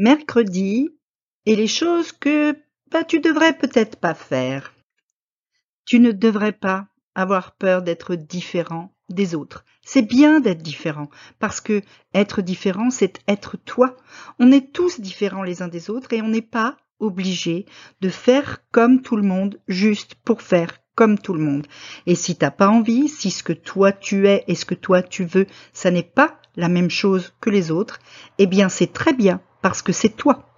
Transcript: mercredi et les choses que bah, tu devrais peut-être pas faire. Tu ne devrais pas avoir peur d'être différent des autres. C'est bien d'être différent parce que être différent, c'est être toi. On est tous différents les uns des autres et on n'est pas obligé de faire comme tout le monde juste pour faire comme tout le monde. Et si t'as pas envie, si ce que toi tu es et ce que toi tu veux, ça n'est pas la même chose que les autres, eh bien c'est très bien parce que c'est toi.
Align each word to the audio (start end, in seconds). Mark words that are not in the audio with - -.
mercredi 0.00 0.88
et 1.44 1.54
les 1.54 1.66
choses 1.66 2.12
que 2.12 2.56
bah, 2.90 3.04
tu 3.04 3.20
devrais 3.20 3.52
peut-être 3.52 3.96
pas 3.96 4.14
faire. 4.14 4.72
Tu 5.84 6.00
ne 6.00 6.10
devrais 6.10 6.52
pas 6.52 6.86
avoir 7.14 7.54
peur 7.56 7.82
d'être 7.82 8.14
différent 8.14 8.94
des 9.10 9.34
autres. 9.34 9.66
C'est 9.82 10.00
bien 10.00 10.40
d'être 10.40 10.62
différent 10.62 11.10
parce 11.38 11.60
que 11.60 11.82
être 12.14 12.40
différent, 12.40 12.88
c'est 12.88 13.18
être 13.28 13.58
toi. 13.58 13.94
On 14.38 14.50
est 14.52 14.72
tous 14.72 15.00
différents 15.00 15.42
les 15.42 15.60
uns 15.60 15.68
des 15.68 15.90
autres 15.90 16.14
et 16.14 16.22
on 16.22 16.28
n'est 16.28 16.40
pas 16.40 16.78
obligé 16.98 17.66
de 18.00 18.08
faire 18.08 18.64
comme 18.70 19.02
tout 19.02 19.16
le 19.16 19.22
monde 19.22 19.60
juste 19.68 20.14
pour 20.24 20.40
faire 20.40 20.78
comme 20.94 21.18
tout 21.18 21.34
le 21.34 21.44
monde. 21.44 21.66
Et 22.06 22.14
si 22.14 22.36
t'as 22.36 22.50
pas 22.50 22.68
envie, 22.68 23.06
si 23.08 23.30
ce 23.30 23.42
que 23.42 23.52
toi 23.52 23.92
tu 23.92 24.28
es 24.28 24.44
et 24.48 24.54
ce 24.54 24.64
que 24.64 24.74
toi 24.74 25.02
tu 25.02 25.26
veux, 25.26 25.46
ça 25.74 25.90
n'est 25.90 26.02
pas 26.02 26.40
la 26.56 26.70
même 26.70 26.90
chose 26.90 27.34
que 27.42 27.50
les 27.50 27.70
autres, 27.70 27.98
eh 28.38 28.46
bien 28.46 28.70
c'est 28.70 28.94
très 28.94 29.12
bien 29.12 29.42
parce 29.62 29.82
que 29.82 29.92
c'est 29.92 30.10
toi. 30.10 30.49